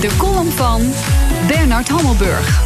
De 0.00 0.16
column 0.16 0.50
van 0.50 0.92
Bernard 1.46 1.88
Hammelburg. 1.88 2.62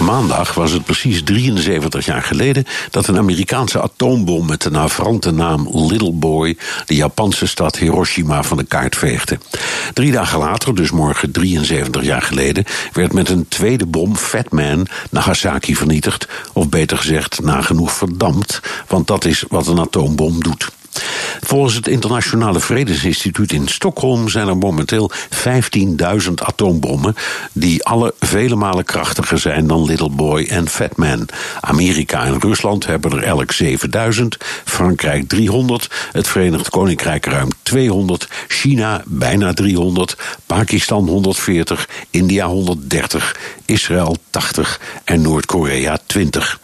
Maandag 0.00 0.54
was 0.54 0.72
het 0.72 0.84
precies 0.84 1.22
73 1.22 2.04
jaar 2.04 2.22
geleden 2.22 2.64
dat 2.90 3.06
een 3.06 3.18
Amerikaanse 3.18 3.82
atoombom 3.82 4.46
met 4.46 4.62
de 4.62 4.70
navrante 4.70 5.30
naam 5.30 5.68
Little 5.72 6.12
Boy 6.12 6.56
de 6.86 6.94
Japanse 6.94 7.46
stad 7.46 7.76
Hiroshima 7.76 8.42
van 8.42 8.56
de 8.56 8.64
kaart 8.64 8.96
veegde. 8.96 9.38
Drie 9.92 10.12
dagen 10.12 10.38
later, 10.38 10.74
dus 10.74 10.90
morgen 10.90 11.30
73 11.30 12.02
jaar 12.02 12.22
geleden, 12.22 12.64
werd 12.92 13.12
met 13.12 13.28
een 13.28 13.48
tweede 13.48 13.86
bom 13.86 14.16
Fat 14.16 14.52
Man 14.52 14.86
Nagasaki 15.10 15.76
vernietigd, 15.76 16.28
of 16.52 16.68
beter 16.68 16.96
gezegd 16.96 17.42
nagenoeg 17.42 17.92
verdampt, 17.92 18.60
want 18.86 19.06
dat 19.06 19.24
is 19.24 19.44
wat 19.48 19.66
een 19.66 19.80
atoombom 19.80 20.42
doet. 20.42 20.77
Volgens 21.40 21.74
het 21.74 21.88
Internationale 21.88 22.60
Vredesinstituut 22.60 23.52
in 23.52 23.68
Stockholm 23.68 24.28
zijn 24.28 24.48
er 24.48 24.56
momenteel 24.56 25.10
15.000 25.34 26.32
atoombommen, 26.34 27.14
die 27.52 27.84
alle 27.84 28.14
vele 28.20 28.56
malen 28.56 28.84
krachtiger 28.84 29.38
zijn 29.38 29.66
dan 29.66 29.84
Little 29.84 30.10
Boy 30.10 30.46
en 30.50 30.68
Fat 30.68 30.96
Man. 30.96 31.28
Amerika 31.60 32.24
en 32.24 32.40
Rusland 32.40 32.86
hebben 32.86 33.12
er 33.12 33.22
elk 33.22 33.52
7000, 33.52 34.36
Frankrijk 34.64 35.28
300, 35.28 35.90
het 36.12 36.28
Verenigd 36.28 36.70
Koninkrijk 36.70 37.26
ruim 37.26 37.48
200, 37.62 38.28
China 38.48 39.02
bijna 39.06 39.52
300, 39.52 40.16
Pakistan 40.46 41.08
140, 41.08 41.88
India 42.10 42.46
130, 42.46 43.36
Israël 43.64 44.16
80 44.30 44.80
en 45.04 45.22
Noord-Korea 45.22 45.98
20. 46.06 46.60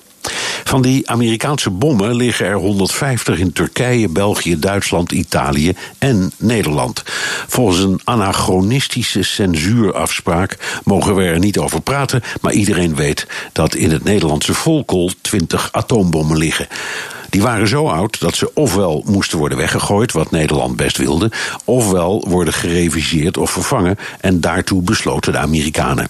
Van 0.75 0.83
die 0.83 1.11
Amerikaanse 1.11 1.71
bommen 1.71 2.15
liggen 2.15 2.47
er 2.47 2.57
150 2.57 3.39
in 3.39 3.53
Turkije, 3.53 4.09
België, 4.09 4.59
Duitsland, 4.59 5.13
Italië 5.13 5.73
en 5.99 6.33
Nederland. 6.37 7.03
Volgens 7.47 7.79
een 7.79 8.01
anachronistische 8.05 9.23
censuurafspraak 9.23 10.81
mogen 10.85 11.15
we 11.15 11.25
er 11.25 11.39
niet 11.39 11.59
over 11.59 11.81
praten, 11.81 12.23
maar 12.41 12.53
iedereen 12.53 12.95
weet 12.95 13.27
dat 13.53 13.75
in 13.75 13.91
het 13.91 14.05
Nederlandse 14.05 14.55
volkel 14.55 15.11
20 15.21 15.69
atoombommen 15.73 16.37
liggen. 16.37 16.69
Die 17.35 17.43
waren 17.43 17.69
zo 17.69 17.89
oud 17.89 18.21
dat 18.21 18.37
ze 18.37 18.51
ofwel 18.55 19.05
moesten 19.07 19.39
worden 19.39 19.59
weggegooid, 19.59 20.13
wat 20.13 20.31
Nederland 20.31 20.77
best 20.77 20.97
wilde, 20.97 21.31
ofwel 21.65 22.25
worden 22.29 22.55
gereviseerd 22.55 23.37
of 23.37 23.51
vervangen 23.51 23.99
en 24.21 24.41
daartoe 24.41 24.83
besloten 24.83 25.33
de 25.33 25.39
Amerikanen. 25.39 26.09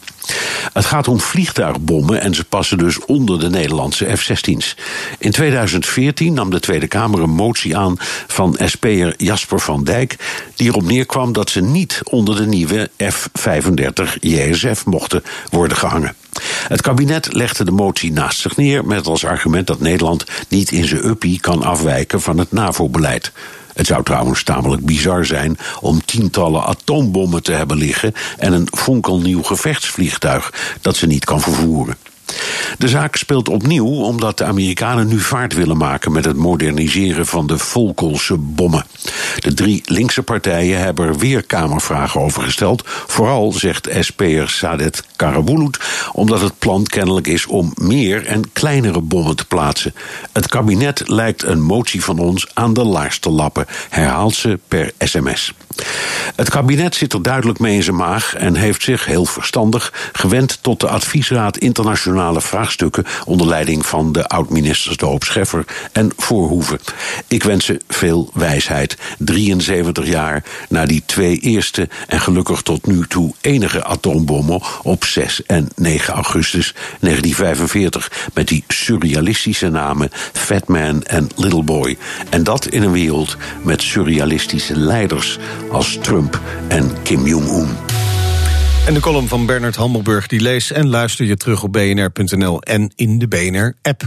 Het 0.72 0.84
gaat 0.84 1.08
om 1.08 1.20
vliegtuigbommen 1.20 2.20
en 2.20 2.34
ze 2.34 2.44
passen 2.44 2.78
dus 2.78 3.05
onder 3.05 3.41
de 3.41 3.50
Nederlandse 3.50 4.16
F-16's. 4.16 4.77
In 5.19 5.31
2014 5.31 6.34
nam 6.34 6.50
de 6.50 6.61
Tweede 6.61 6.89
Kamer 6.89 7.20
een 7.20 7.31
motie 7.31 7.77
aan 7.77 7.97
van 8.27 8.56
SP'er 8.64 9.14
Jasper 9.16 9.61
van 9.61 9.84
Dijk, 9.84 10.16
die 10.56 10.69
erop 10.69 10.83
neerkwam 10.83 11.33
dat 11.33 11.50
ze 11.50 11.61
niet 11.61 12.00
onder 12.05 12.36
de 12.36 12.47
nieuwe 12.47 12.91
F-35 13.11 14.19
JSF 14.20 14.84
mochten 14.86 15.22
worden 15.50 15.77
gehangen. 15.77 16.14
Het 16.69 16.81
kabinet 16.81 17.33
legde 17.33 17.65
de 17.65 17.70
motie 17.70 18.12
naast 18.12 18.41
zich 18.41 18.57
neer 18.57 18.84
met 18.84 19.07
als 19.07 19.25
argument 19.25 19.66
dat 19.66 19.81
Nederland 19.81 20.25
niet 20.49 20.71
in 20.71 20.84
zijn 20.84 21.06
uppie 21.06 21.41
kan 21.41 21.62
afwijken 21.62 22.21
van 22.21 22.38
het 22.38 22.53
NAVO-beleid. 22.53 23.33
Het 23.75 23.87
zou 23.87 24.03
trouwens 24.03 24.43
tamelijk 24.43 24.84
bizar 24.84 25.25
zijn 25.25 25.59
om 25.81 26.05
tientallen 26.05 26.65
atoombommen 26.65 27.43
te 27.43 27.53
hebben 27.53 27.77
liggen 27.77 28.15
en 28.38 28.53
een 28.53 28.69
fonkelnieuw 28.71 29.43
gevechtsvliegtuig 29.43 30.53
dat 30.81 30.97
ze 30.97 31.06
niet 31.06 31.25
kan 31.25 31.41
vervoeren. 31.41 31.97
De 32.79 32.89
zaak 32.89 33.17
speelt 33.17 33.49
opnieuw 33.49 33.87
omdat 33.87 34.39
de 34.39 34.45
Amerikanen 34.45 35.09
nu 35.09 35.21
vaart 35.21 35.55
willen 35.55 35.77
maken 35.77 36.12
met 36.12 36.25
het 36.25 36.37
moderniseren 36.37 37.27
van 37.27 37.47
de 37.47 37.59
Volkelse 37.59 38.37
bommen. 38.37 38.85
De 39.39 39.55
drie 39.55 39.83
linkse 39.85 40.23
partijen 40.23 40.79
hebben 40.79 41.07
er 41.07 41.19
weer 41.19 41.43
Kamervragen 41.43 42.21
over 42.21 42.43
gesteld. 42.43 42.83
Vooral, 42.87 43.53
zegt 43.53 43.89
SP'er 44.01 44.49
Sadet 44.49 45.05
Karabulut, 45.17 45.79
omdat 46.12 46.41
het 46.41 46.59
plan 46.59 46.85
kennelijk 46.85 47.27
is 47.27 47.47
om 47.47 47.73
meer 47.75 48.27
en 48.27 48.53
kleinere 48.53 49.01
bommen 49.01 49.37
te 49.37 49.47
plaatsen. 49.47 49.95
Het 50.33 50.49
kabinet 50.49 51.09
lijkt 51.09 51.43
een 51.43 51.62
motie 51.62 52.05
van 52.05 52.19
ons 52.19 52.47
aan 52.55 52.75
de 52.75 52.85
laars 52.85 53.19
te 53.19 53.31
lappen, 53.31 53.67
herhaalt 53.89 54.35
ze 54.35 54.59
per 54.69 54.93
sms. 54.99 55.55
Het 56.37 56.51
kabinet 56.51 56.95
zit 56.95 57.12
er 57.12 57.23
duidelijk 57.23 57.59
mee 57.59 57.75
in 57.75 57.83
zijn 57.83 57.97
maag 57.97 58.35
en 58.35 58.55
heeft 58.55 58.83
zich, 58.83 59.05
heel 59.05 59.25
verstandig, 59.25 59.93
gewend 60.12 60.59
tot 60.61 60.81
de 60.81 60.89
adviesraad 60.89 61.57
internationale 61.57 62.41
vraagstukken 62.41 63.05
onder 63.25 63.47
leiding 63.47 63.87
van 63.87 64.12
de 64.12 64.29
oud-ministers 64.29 64.97
De 64.97 65.07
Hoop 65.07 65.25
Scheffer 65.25 65.65
en 65.93 66.12
Voorhoeven. 66.17 66.79
Ik 67.29 67.43
wens 67.43 67.65
ze 67.65 67.81
veel 67.89 68.31
wijsheid. 68.35 68.97
73 69.19 70.07
jaar 70.07 70.45
na 70.69 70.87
die 70.87 71.03
twee 71.07 71.39
eerste 71.39 71.89
en 72.09 72.21
gelukkig 72.21 72.62
tot 72.62 72.87
nu 72.87 73.06
toe 73.09 73.35
enige 73.41 73.85
atoombommen 73.85 74.62
op 74.83 75.05
6 75.05 75.43
en 75.47 75.69
9 75.77 76.15
augustus 76.15 76.75
1945 77.01 78.12
met 78.35 78.49
die 78.49 78.65
surrealistische 78.69 79.69
namen 79.69 80.11
Fat 80.33 80.69
Man 80.69 81.03
en 81.03 81.29
Little 81.37 81.62
Boy. 81.62 81.97
En 82.31 82.45
dat 82.45 82.67
in 82.67 82.83
een 82.83 82.93
wereld 82.93 83.37
met 83.62 83.83
surrealistische 83.83 84.77
leiders 84.77 85.39
als 85.75 85.99
Trump 86.01 86.41
en 86.69 87.03
Kim 87.03 87.27
Jong-un. 87.27 87.69
En 88.87 88.95
de 88.95 89.01
column 89.01 89.29
van 89.29 89.47
Bernard 89.47 89.77
Hammelburg 89.77 90.27
die 90.27 90.41
lees 90.41 90.73
en 90.73 90.89
luister 90.89 91.25
je 91.25 91.37
terug 91.37 91.62
op 91.62 91.73
bnr.nl 91.73 92.62
en 92.62 92.93
in 92.95 93.19
de 93.19 93.29
BNR-app. 93.29 94.03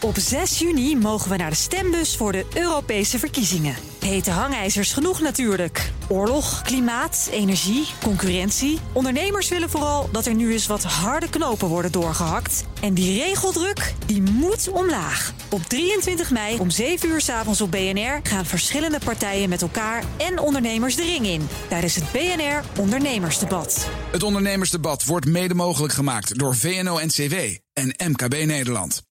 Op 0.00 0.14
6 0.18 0.58
juni 0.58 0.96
mogen 0.96 1.30
we 1.30 1.36
naar 1.36 1.50
de 1.50 1.56
stembus 1.56 2.16
voor 2.16 2.32
de 2.32 2.44
Europese 2.54 3.18
verkiezingen. 3.18 3.74
Hete 4.00 4.30
hangijzers 4.30 4.92
genoeg 4.92 5.20
natuurlijk. 5.20 5.92
Oorlog, 6.08 6.62
klimaat, 6.62 7.28
energie, 7.32 7.86
concurrentie. 8.02 8.78
Ondernemers 8.92 9.48
willen 9.48 9.70
vooral 9.70 10.08
dat 10.12 10.26
er 10.26 10.34
nu 10.34 10.52
eens 10.52 10.66
wat 10.66 10.82
harde 10.82 11.30
knopen 11.30 11.68
worden 11.68 11.92
doorgehakt. 11.92 12.64
En 12.80 12.94
die 12.94 13.22
regeldruk, 13.22 13.94
die 14.06 14.22
moet 14.22 14.68
omlaag. 14.68 15.32
Op 15.50 15.62
23 15.62 16.30
mei 16.30 16.58
om 16.58 16.70
7 16.70 17.08
uur 17.08 17.20
s 17.20 17.28
avonds 17.28 17.60
op 17.60 17.70
BNR 17.70 18.20
gaan 18.22 18.46
verschillende 18.46 18.98
partijen 19.04 19.48
met 19.48 19.62
elkaar 19.62 20.04
en 20.16 20.38
ondernemers 20.38 20.96
de 20.96 21.04
ring 21.04 21.26
in. 21.26 21.48
Tijdens 21.68 21.94
het 21.94 22.12
BNR 22.12 22.80
Ondernemersdebat. 22.80 23.88
Het 24.10 24.22
Ondernemersdebat 24.22 25.04
wordt 25.04 25.26
mede 25.26 25.54
mogelijk 25.54 25.92
gemaakt 25.92 26.38
door 26.38 26.56
VNO-NCW 26.56 27.34
en 27.72 27.94
MKB 28.10 28.34
Nederland. 28.46 29.07